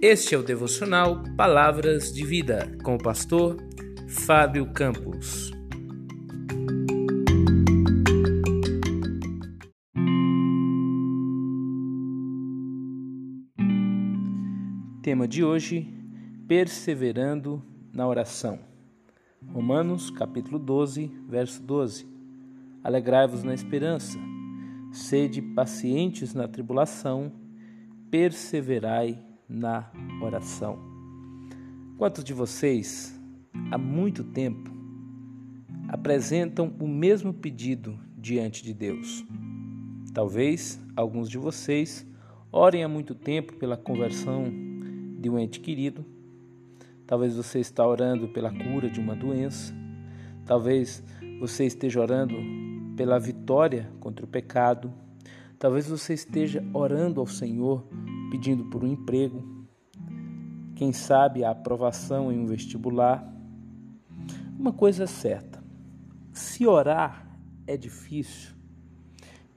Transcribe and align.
Este 0.00 0.36
é 0.36 0.38
o 0.38 0.44
devocional 0.44 1.24
Palavras 1.36 2.12
de 2.12 2.24
Vida 2.24 2.70
com 2.84 2.94
o 2.94 3.02
pastor 3.02 3.56
Fábio 4.06 4.72
Campos. 4.72 5.50
Tema 15.02 15.26
de 15.26 15.42
hoje: 15.42 15.92
Perseverando 16.46 17.60
na 17.92 18.06
oração. 18.06 18.60
Romanos, 19.48 20.12
capítulo 20.12 20.60
12, 20.60 21.10
verso 21.28 21.60
12. 21.60 22.06
Alegrai-vos 22.84 23.42
na 23.42 23.52
esperança, 23.52 24.16
sede 24.92 25.42
pacientes 25.42 26.34
na 26.34 26.46
tribulação, 26.46 27.32
perseverai 28.12 29.26
na 29.48 29.90
oração. 30.20 30.78
Quantos 31.96 32.22
de 32.22 32.32
vocês, 32.32 33.18
há 33.70 33.78
muito 33.78 34.22
tempo, 34.22 34.70
apresentam 35.88 36.72
o 36.78 36.86
mesmo 36.86 37.32
pedido 37.32 37.98
diante 38.16 38.62
de 38.62 38.74
Deus? 38.74 39.24
Talvez 40.12 40.80
alguns 40.94 41.30
de 41.30 41.38
vocês 41.38 42.06
orem 42.52 42.84
há 42.84 42.88
muito 42.88 43.14
tempo 43.14 43.54
pela 43.54 43.76
conversão 43.76 44.44
de 45.18 45.28
um 45.28 45.38
ente 45.38 45.60
querido. 45.60 46.04
Talvez 47.06 47.34
você 47.34 47.58
está 47.60 47.86
orando 47.86 48.28
pela 48.28 48.50
cura 48.50 48.90
de 48.90 49.00
uma 49.00 49.16
doença. 49.16 49.74
Talvez 50.44 51.02
você 51.40 51.64
esteja 51.64 52.00
orando 52.00 52.36
pela 52.96 53.18
vitória 53.18 53.90
contra 53.98 54.24
o 54.24 54.28
pecado. 54.28 54.92
Talvez 55.58 55.88
você 55.88 56.14
esteja 56.14 56.64
orando 56.72 57.20
ao 57.20 57.26
Senhor 57.26 57.84
pedindo 58.30 58.64
por 58.66 58.84
um 58.84 58.86
emprego, 58.86 59.42
quem 60.74 60.92
sabe 60.92 61.44
a 61.44 61.50
aprovação 61.50 62.30
em 62.32 62.38
um 62.38 62.46
vestibular. 62.46 63.26
Uma 64.58 64.72
coisa 64.72 65.04
é 65.04 65.06
certa: 65.06 65.62
se 66.32 66.66
orar 66.66 67.26
é 67.66 67.76
difícil, 67.76 68.54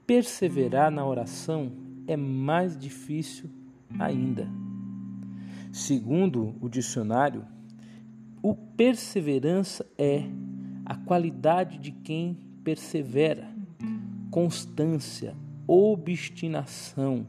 perseverar 0.06 0.90
na 0.90 1.06
oração 1.06 1.72
é 2.06 2.16
mais 2.16 2.76
difícil 2.76 3.48
ainda. 3.98 4.48
Segundo 5.72 6.54
o 6.60 6.68
dicionário, 6.68 7.46
o 8.42 8.54
perseverança 8.54 9.86
é 9.96 10.24
a 10.84 10.96
qualidade 10.96 11.78
de 11.78 11.92
quem 11.92 12.36
persevera, 12.64 13.48
constância, 14.30 15.34
obstinação 15.66 17.26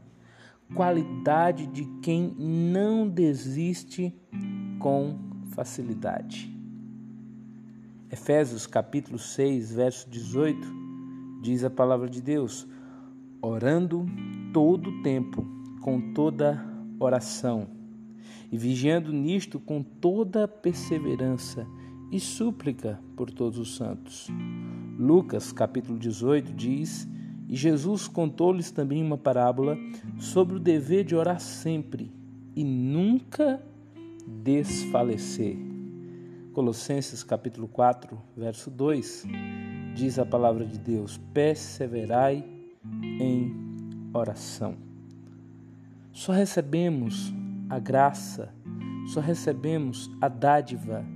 qualidade 0.72 1.66
de 1.66 1.84
quem 2.00 2.34
não 2.38 3.08
desiste 3.08 4.14
com 4.78 5.18
facilidade. 5.50 6.52
Efésios 8.10 8.66
capítulo 8.66 9.18
6, 9.18 9.74
verso 9.74 10.08
18, 10.08 10.84
diz 11.42 11.64
a 11.64 11.70
palavra 11.70 12.08
de 12.08 12.22
Deus: 12.22 12.66
orando 13.42 14.06
todo 14.52 14.90
o 14.90 15.02
tempo, 15.02 15.44
com 15.80 16.12
toda 16.12 16.64
oração, 16.98 17.68
e 18.50 18.56
vigiando 18.56 19.12
nisto 19.12 19.58
com 19.58 19.82
toda 19.82 20.46
perseverança 20.46 21.66
e 22.10 22.20
súplica 22.20 23.00
por 23.16 23.30
todos 23.30 23.58
os 23.58 23.76
santos. 23.76 24.28
Lucas 24.98 25.50
capítulo 25.50 25.98
18 25.98 26.52
diz 26.52 27.08
e 27.54 27.56
Jesus 27.56 28.08
contou-lhes 28.08 28.72
também 28.72 29.00
uma 29.00 29.16
parábola 29.16 29.78
sobre 30.18 30.56
o 30.56 30.58
dever 30.58 31.04
de 31.04 31.14
orar 31.14 31.38
sempre 31.38 32.10
e 32.56 32.64
nunca 32.64 33.62
desfalecer. 34.26 35.56
Colossenses 36.52 37.22
capítulo 37.22 37.68
4, 37.68 38.20
verso 38.36 38.72
2, 38.72 39.26
diz 39.94 40.18
a 40.18 40.26
palavra 40.26 40.66
de 40.66 40.76
Deus: 40.76 41.16
perseverai 41.32 42.44
em 43.20 43.54
oração. 44.12 44.74
Só 46.10 46.32
recebemos 46.32 47.32
a 47.70 47.78
graça, 47.78 48.52
só 49.12 49.20
recebemos 49.20 50.10
a 50.20 50.26
dádiva 50.26 51.06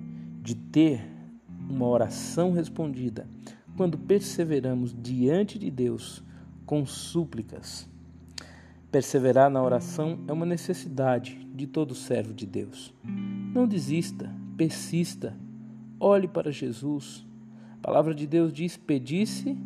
de 0.41 0.55
ter 0.55 1.05
uma 1.69 1.89
oração 1.89 2.53
respondida 2.53 3.27
quando 3.77 3.99
perseveramos 3.99 4.95
diante 4.97 5.59
de 5.59 5.69
Deus 5.69 6.28
com 6.69 6.85
súplicas. 6.85 7.89
Perseverar 8.93 9.49
na 9.49 9.63
oração 9.63 10.21
é 10.29 10.33
uma 10.35 10.45
necessidade 10.45 11.43
de 11.55 11.67
todo 11.67 11.95
servo 11.95 12.35
de 12.35 12.45
Deus. 12.45 12.95
Não 13.03 13.67
desista, 13.67 14.31
persista, 14.55 15.35
olhe 15.99 16.29
para 16.29 16.53
Jesus. 16.53 17.27
A 17.73 17.87
palavra 17.87 18.15
de 18.15 18.27
Deus 18.27 18.53
diz: 18.53 18.77
Pedisse 18.77 19.57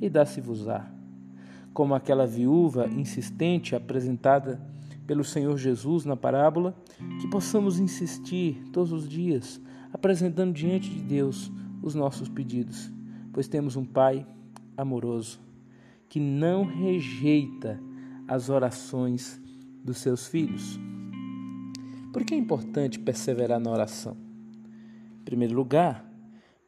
e 0.00 0.08
dá-se-vos-á. 0.08 0.90
Como 1.74 1.94
aquela 1.94 2.26
viúva 2.26 2.88
insistente 2.88 3.76
apresentada 3.76 4.58
pelo 5.06 5.24
Senhor 5.24 5.58
Jesus 5.58 6.06
na 6.06 6.16
parábola, 6.16 6.74
que 7.20 7.28
possamos 7.28 7.78
insistir 7.78 8.64
todos 8.72 8.92
os 8.92 9.06
dias, 9.06 9.60
apresentando 9.92 10.54
diante 10.54 10.88
de 10.88 11.02
Deus 11.02 11.52
os 11.82 11.94
nossos 11.94 12.30
pedidos 12.30 12.90
pois 13.36 13.46
temos 13.46 13.76
um 13.76 13.84
Pai 13.84 14.26
amoroso 14.78 15.45
que 16.08 16.20
não 16.20 16.64
rejeita 16.64 17.80
as 18.28 18.48
orações 18.48 19.40
dos 19.84 19.98
seus 19.98 20.26
filhos. 20.26 20.78
Por 22.12 22.24
que 22.24 22.34
é 22.34 22.36
importante 22.36 22.98
perseverar 22.98 23.60
na 23.60 23.70
oração? 23.70 24.16
Em 25.20 25.24
primeiro 25.24 25.54
lugar, 25.54 26.06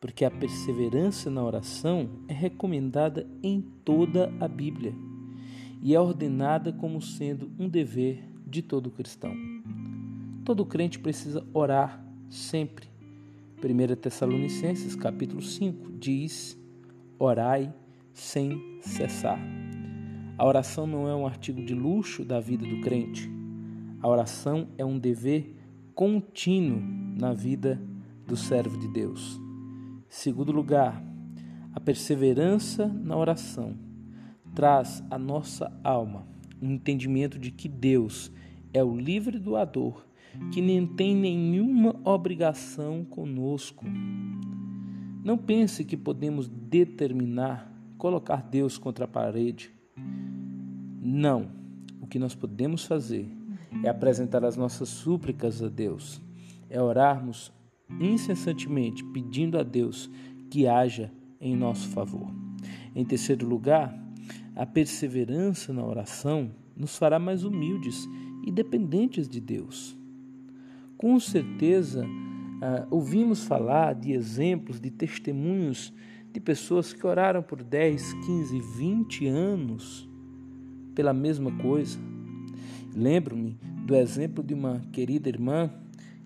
porque 0.01 0.25
a 0.25 0.31
perseverança 0.31 1.31
na 1.31 1.43
oração 1.43 2.09
é 2.29 2.33
recomendada 2.33 3.27
em 3.43 3.61
toda 3.61 4.33
a 4.41 4.47
Bíblia 4.47 4.95
e 5.83 5.95
é 5.95 6.01
ordenada 6.01 6.73
como 6.73 7.01
sendo 7.01 7.51
um 7.59 7.69
dever 7.69 8.25
de 8.47 8.63
todo 8.63 8.91
cristão. 8.91 9.35
Todo 10.45 10.65
crente 10.65 10.99
precisa 10.99 11.47
orar 11.53 12.05
sempre. 12.29 12.89
1 13.63 13.97
Tessalonicenses 13.97 14.95
capítulo 14.95 15.43
5 15.43 15.93
diz 15.93 16.57
orai 17.19 17.73
sem 18.19 18.79
cessar. 18.81 19.39
A 20.37 20.45
oração 20.45 20.87
não 20.87 21.09
é 21.09 21.15
um 21.15 21.27
artigo 21.27 21.65
de 21.65 21.75
luxo 21.75 22.25
da 22.25 22.41
vida 22.41 22.67
do 22.67 22.81
crente. 22.81 23.31
A 24.01 24.09
oração 24.09 24.69
é 24.77 24.85
um 24.85 24.99
dever 24.99 25.55
contínuo 25.95 26.81
na 27.19 27.33
vida 27.33 27.81
do 28.27 28.37
servo 28.37 28.79
de 28.79 28.89
Deus. 28.89 29.41
Segundo 30.09 30.53
lugar, 30.53 31.03
a 31.73 31.81
perseverança 31.81 32.87
na 32.87 33.17
oração 33.17 33.77
traz 34.55 35.03
à 35.11 35.19
nossa 35.19 35.73
alma 35.83 36.27
um 36.61 36.73
entendimento 36.73 37.39
de 37.39 37.51
que 37.51 37.69
Deus 37.69 38.33
é 38.73 38.83
o 38.83 38.97
livre 38.97 39.39
doador, 39.39 40.05
que 40.53 40.61
nem 40.61 40.87
tem 40.87 41.15
nenhuma 41.15 41.97
obrigação 42.05 43.05
conosco. 43.05 43.85
Não 45.25 45.37
pense 45.37 45.85
que 45.85 45.97
podemos 45.97 46.49
determinar, 46.49 47.73
colocar 47.99 48.43
Deus 48.43 48.79
contra 48.79 49.05
a 49.05 49.09
parede. 49.09 49.71
Não. 51.03 51.51
O 52.01 52.07
que 52.07 52.19
nós 52.19 52.35
podemos 52.35 52.85
fazer 52.85 53.29
é 53.85 53.89
apresentar 53.89 54.45
as 54.45 54.57
nossas 54.57 54.89
súplicas 54.89 55.63
a 55.63 55.69
Deus, 55.69 56.23
é 56.71 56.81
orarmos 56.81 57.53
incessantemente 58.01 59.05
pedindo 59.05 59.59
a 59.59 59.63
Deus 59.63 60.11
que 60.51 60.67
haja 60.67 61.13
em 61.41 61.55
nosso 61.55 61.89
favor. 61.89 62.31
Em 62.95 63.05
terceiro 63.05 63.47
lugar, 63.47 63.95
a 64.57 64.65
perseverança 64.65 65.73
na 65.73 65.85
oração 65.85 66.51
nos 66.77 66.97
fará 66.97 67.19
mais 67.19 67.45
humildes 67.45 68.09
e 68.47 68.51
dependentes 68.51 69.29
de 69.29 69.41
Deus. 69.41 69.97
Com 70.97 71.19
certeza, 71.21 72.07
ah, 72.61 72.87
ouvimos 72.91 73.45
falar 73.45 73.95
de 73.95 74.13
exemplos, 74.13 74.81
de 74.81 74.91
testemunhos 74.91 75.93
de 76.33 76.41
pessoas 76.41 76.93
que 76.93 77.07
oraram 77.07 77.43
por 77.43 77.63
10, 77.63 78.13
15, 78.27 78.61
20 78.61 79.27
anos 79.27 80.09
pela 80.95 81.13
mesma 81.13 81.51
coisa. 81.59 81.99
Lembro-me 82.95 83.59
do 83.87 83.95
exemplo 83.95 84.43
de 84.43 84.55
uma 84.55 84.81
querida 84.93 85.29
irmã 85.29 85.71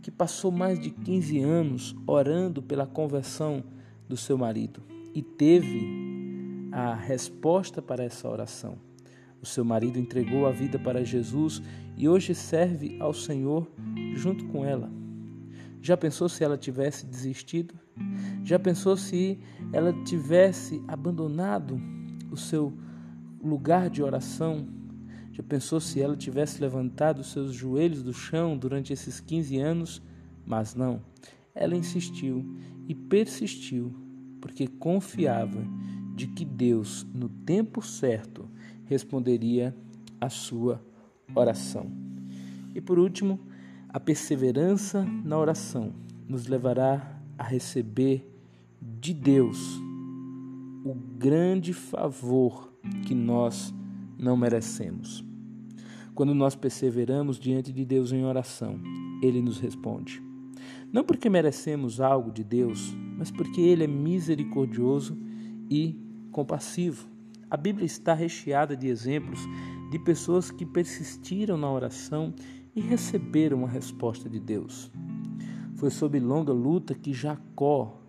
que 0.01 0.11
passou 0.11 0.51
mais 0.51 0.81
de 0.81 0.91
15 0.91 1.39
anos 1.41 1.97
orando 2.07 2.63
pela 2.63 2.87
conversão 2.87 3.63
do 4.09 4.17
seu 4.17 4.37
marido 4.37 4.83
e 5.15 5.23
teve 5.23 5.87
a 6.73 6.95
resposta 6.95 7.81
para 7.81 8.03
essa 8.03 8.29
oração. 8.29 8.79
O 9.41 9.47
seu 9.47 9.65
marido 9.65 9.99
entregou 9.99 10.47
a 10.47 10.51
vida 10.51 10.79
para 10.79 11.05
Jesus 11.05 11.63
e 11.97 12.09
hoje 12.09 12.35
serve 12.35 12.97
ao 13.01 13.13
Senhor 13.13 13.71
junto 14.15 14.47
com 14.47 14.65
ela. 14.65 14.91
Já 15.81 15.97
pensou 15.97 16.29
se 16.29 16.45
ela 16.45 16.57
tivesse 16.57 17.05
desistido? 17.05 17.75
Já 18.45 18.59
pensou 18.59 18.97
se 18.97 19.39
ela 19.73 19.93
tivesse 20.05 20.83
abandonado 20.89 21.81
o 22.31 22.37
seu 22.37 22.73
lugar 23.43 23.89
de 23.89 24.03
oração? 24.03 24.67
Já 25.33 25.43
pensou 25.43 25.81
se 25.81 26.01
ela 26.01 26.17
tivesse 26.17 26.61
levantado 26.61 27.25
seus 27.25 27.55
joelhos 27.55 28.03
do 28.03 28.13
chão 28.13 28.57
durante 28.57 28.93
esses 28.93 29.21
15 29.21 29.59
anos? 29.59 30.03
Mas 30.45 30.75
não. 30.75 31.01
Ela 31.55 31.77
insistiu 31.77 32.45
e 32.89 32.95
persistiu, 32.95 33.95
porque 34.41 34.67
confiava 34.67 35.63
de 36.15 36.27
que 36.27 36.45
Deus, 36.45 37.07
no 37.15 37.29
tempo 37.29 37.81
certo, 37.81 38.49
responderia 38.85 39.75
a 40.21 40.29
sua 40.29 40.85
oração. 41.35 41.91
E 42.75 42.81
por 42.81 42.99
último, 42.99 43.41
a 43.89 44.01
perseverança 44.01 45.05
na 45.25 45.39
oração 45.39 45.93
nos 46.29 46.47
levará 46.47 47.22
a 47.39 47.45
receber 47.45 48.29
de 48.81 49.15
Deus 49.15 49.59
o 50.85 50.95
grande 50.95 51.73
favor 51.73 52.73
que 53.07 53.15
nós 53.15 53.73
não 54.19 54.37
merecemos. 54.37 55.25
Quando 56.15 56.35
nós 56.35 56.55
perseveramos 56.55 57.39
diante 57.39 57.73
de 57.73 57.85
Deus 57.85 58.13
em 58.13 58.25
oração, 58.25 58.79
Ele 59.23 59.41
nos 59.41 59.59
responde. 59.59 60.23
Não 60.93 61.03
porque 61.05 61.31
merecemos 61.31 62.01
algo 62.01 62.31
de 62.31 62.45
Deus, 62.45 62.95
mas 63.17 63.31
porque 63.31 63.61
Ele 63.61 63.85
é 63.85 63.87
misericordioso 63.87 65.17
e 65.71 65.99
compassivo. 66.31 67.09
A 67.51 67.57
Bíblia 67.57 67.87
está 67.87 68.15
recheada 68.15 68.77
de 68.77 68.89
exemplos 68.89 69.41
de 69.91 69.99
pessoas 69.99 70.51
que 70.51 70.67
persistiram 70.67 71.57
na 71.57 71.71
oração 71.71 72.35
e 72.75 72.81
receberam 72.81 73.65
a 73.65 73.69
resposta 73.69 74.29
de 74.29 74.41
Deus. 74.41 74.91
Foi 75.83 75.91
sob 75.91 76.17
longa 76.21 76.53
luta 76.53 76.95
que 76.95 77.13
Jacó 77.13 78.01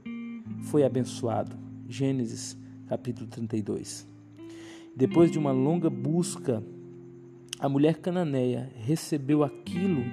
foi 0.65 0.83
abençoado. 0.83 1.57
Gênesis 1.89 2.55
capítulo 2.85 3.25
32. 3.25 4.07
Depois 4.95 5.31
de 5.31 5.39
uma 5.39 5.51
longa 5.51 5.89
busca, 5.89 6.63
a 7.59 7.67
mulher 7.67 7.97
cananeia 7.97 8.71
recebeu 8.75 9.43
aquilo 9.43 10.03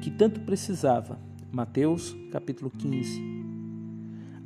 que 0.00 0.10
tanto 0.10 0.40
precisava. 0.40 1.20
Mateus 1.52 2.16
capítulo 2.32 2.70
15. 2.70 3.20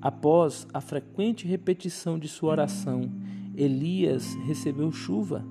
Após 0.01 0.67
a 0.75 0.81
frequente 0.81 1.47
repetição 1.47 2.19
de 2.19 2.27
sua 2.27 2.51
oração, 2.51 3.03
Elias 3.55 4.35
recebeu 4.49 4.91
chuva. 4.91 5.47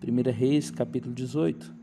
1 0.00 0.30
Reis 0.30 0.70
capítulo 0.70 1.12
18. 1.12 1.81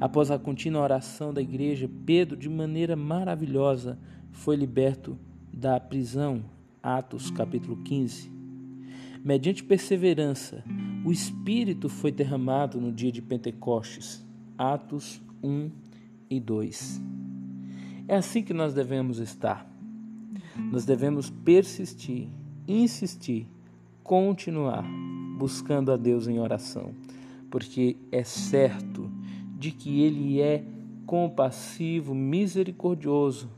Após 0.00 0.30
a 0.30 0.38
contínua 0.38 0.82
oração 0.82 1.32
da 1.32 1.40
igreja, 1.40 1.88
Pedro, 2.04 2.36
de 2.36 2.48
maneira 2.48 2.94
maravilhosa, 2.94 3.98
foi 4.30 4.54
liberto 4.54 5.18
da 5.52 5.80
prisão. 5.80 6.44
Atos 6.82 7.30
capítulo 7.30 7.78
15. 7.78 8.30
Mediante 9.24 9.64
perseverança, 9.64 10.62
o 11.04 11.10
Espírito 11.10 11.88
foi 11.88 12.12
derramado 12.12 12.80
no 12.80 12.92
dia 12.92 13.10
de 13.10 13.22
Pentecostes. 13.22 14.24
Atos 14.56 15.20
1 15.42 15.70
e 16.28 16.38
2. 16.38 17.02
É 18.06 18.16
assim 18.16 18.42
que 18.42 18.54
nós 18.54 18.74
devemos 18.74 19.18
estar. 19.18 19.66
Nós 20.70 20.84
devemos 20.84 21.30
persistir, 21.30 22.28
insistir, 22.68 23.48
continuar 24.02 24.84
buscando 25.38 25.90
a 25.90 25.96
Deus 25.96 26.28
em 26.28 26.38
oração, 26.38 26.94
porque 27.50 27.96
é 28.12 28.22
certo 28.22 29.10
de 29.56 29.70
que 29.70 30.02
Ele 30.02 30.40
é 30.40 30.64
compassivo, 31.06 32.14
misericordioso 32.14 33.50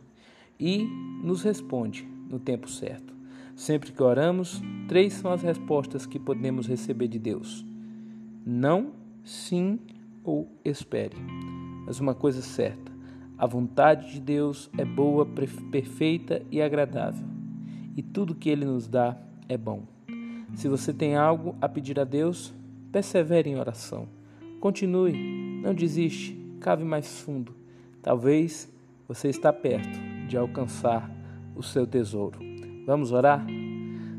e 0.59 0.85
nos 1.23 1.43
responde 1.43 2.07
no 2.29 2.39
tempo 2.39 2.69
certo. 2.69 3.15
Sempre 3.57 3.91
que 3.91 4.03
oramos, 4.03 4.63
três 4.87 5.15
são 5.15 5.33
as 5.33 5.43
respostas 5.43 6.07
que 6.07 6.19
podemos 6.19 6.67
receber 6.67 7.09
de 7.09 7.19
Deus: 7.19 7.65
não, 8.47 8.93
sim 9.25 9.81
ou 10.23 10.49
espere. 10.65 11.17
Mas 11.85 11.99
uma 11.99 12.15
coisa 12.15 12.41
certa: 12.41 12.93
a 13.37 13.47
vontade 13.47 14.13
de 14.13 14.21
Deus 14.21 14.71
é 14.79 14.85
boa, 14.85 15.27
perfeita 15.27 16.43
e 16.53 16.63
agradável, 16.63 17.27
e 17.97 18.03
tudo 18.03 18.35
que 18.35 18.49
Ele 18.49 18.65
nos 18.65 18.87
dá 18.87 19.17
é 19.49 19.57
bom. 19.57 19.83
Se 20.55 20.69
você 20.69 20.93
tem 20.93 21.17
algo 21.17 21.57
a 21.61 21.69
pedir 21.69 21.99
a 21.99 22.05
Deus, 22.05 22.55
persevere 22.91 23.51
em 23.51 23.59
oração. 23.59 24.09
Continue, 24.61 25.48
não 25.63 25.75
desiste, 25.75 26.39
cave 26.61 26.85
mais 26.85 27.21
fundo. 27.21 27.55
Talvez 28.03 28.71
você 29.07 29.29
está 29.29 29.53
perto 29.53 29.99
de 30.29 30.37
alcançar 30.37 31.11
o 31.55 31.63
seu 31.63 31.87
tesouro. 31.87 32.39
Vamos 32.87 33.13
orar? 33.13 33.47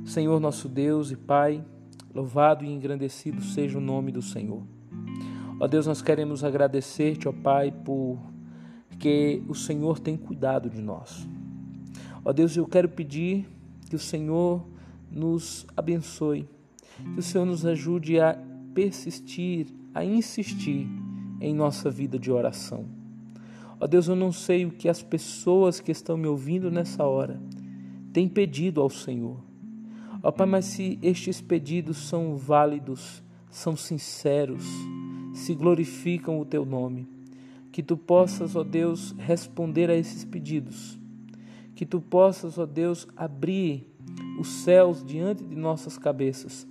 Senhor 0.05 0.39
nosso 0.39 0.67
Deus 0.67 1.11
e 1.11 1.15
Pai, 1.15 1.63
louvado 2.13 2.65
e 2.65 2.69
engrandecido 2.69 3.41
seja 3.41 3.77
o 3.77 3.81
nome 3.81 4.11
do 4.11 4.21
Senhor. 4.21 4.63
Ó 5.59 5.67
Deus, 5.67 5.85
nós 5.85 6.01
queremos 6.01 6.43
agradecer-te, 6.43 7.27
ó 7.27 7.33
Pai, 7.33 7.71
por 7.71 8.19
que 8.97 9.41
o 9.47 9.55
Senhor 9.55 9.99
tem 9.99 10.17
cuidado 10.17 10.69
de 10.69 10.81
nós. 10.81 11.27
Ó 12.23 12.33
Deus, 12.33 12.57
eu 12.57 12.67
quero 12.67 12.89
pedir 12.89 13.47
que 13.89 13.95
o 13.95 13.99
Senhor 13.99 14.65
nos 15.09 15.65
abençoe, 15.75 16.47
que 17.13 17.19
o 17.19 17.23
Senhor 17.23 17.45
nos 17.45 17.65
ajude 17.65 18.19
a 18.19 18.37
persistir 18.73 19.67
a 19.93 20.03
insistir 20.03 20.87
em 21.39 21.53
nossa 21.53 21.89
vida 21.89 22.17
de 22.17 22.31
oração. 22.31 22.85
Ó 23.79 23.87
Deus, 23.87 24.07
eu 24.07 24.15
não 24.15 24.31
sei 24.31 24.65
o 24.65 24.71
que 24.71 24.89
as 24.89 25.01
pessoas 25.01 25.79
que 25.79 25.91
estão 25.91 26.17
me 26.17 26.27
ouvindo 26.27 26.69
nessa 26.69 27.05
hora 27.05 27.39
têm 28.11 28.27
pedido 28.27 28.81
ao 28.81 28.89
Senhor. 28.89 29.37
Ó 30.21 30.31
Pai, 30.31 30.45
mas 30.45 30.65
se 30.65 30.99
estes 31.01 31.39
pedidos 31.39 31.97
são 31.97 32.35
válidos, 32.35 33.23
são 33.49 33.75
sinceros, 33.75 34.63
se 35.33 35.55
glorificam 35.55 36.39
o 36.39 36.45
teu 36.45 36.65
nome, 36.65 37.07
que 37.71 37.81
tu 37.81 37.95
possas, 37.95 38.55
ó 38.55 38.63
Deus, 38.63 39.15
responder 39.17 39.89
a 39.89 39.95
esses 39.95 40.25
pedidos. 40.25 40.99
Que 41.73 41.85
tu 41.85 42.01
possas, 42.01 42.57
ó 42.57 42.65
Deus, 42.65 43.07
abrir 43.15 43.87
os 44.37 44.49
céus 44.49 45.03
diante 45.05 45.43
de 45.45 45.55
nossas 45.55 45.97
cabeças 45.97 46.67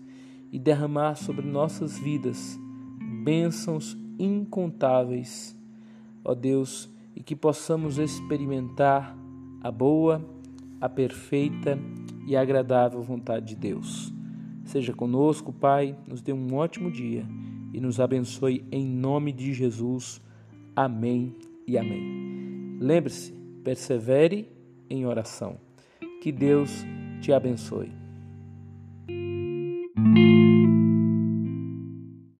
e 0.52 0.58
derramar 0.58 1.14
sobre 1.14 1.46
nossas 1.46 1.98
vidas 1.98 2.58
bênçãos 3.24 3.96
incontáveis, 4.18 5.56
ó 6.24 6.34
Deus, 6.34 6.90
e 7.14 7.22
que 7.22 7.34
possamos 7.34 7.98
experimentar 7.98 9.16
a 9.62 9.70
boa, 9.70 10.24
a 10.80 10.88
perfeita 10.88 11.78
e 12.26 12.36
agradável 12.36 13.02
vontade 13.02 13.46
de 13.46 13.56
Deus. 13.56 14.12
Seja 14.64 14.92
conosco, 14.92 15.52
Pai, 15.52 15.96
nos 16.06 16.20
dê 16.20 16.32
um 16.32 16.54
ótimo 16.54 16.90
dia 16.90 17.26
e 17.72 17.80
nos 17.80 17.98
abençoe 18.00 18.64
em 18.70 18.86
nome 18.86 19.32
de 19.32 19.52
Jesus. 19.52 20.20
Amém 20.76 21.34
e 21.66 21.78
amém. 21.78 22.78
Lembre-se, 22.80 23.32
persevere 23.64 24.48
em 24.88 25.06
oração. 25.06 25.56
Que 26.22 26.30
Deus 26.30 26.70
te 27.20 27.32
abençoe. 27.32 28.07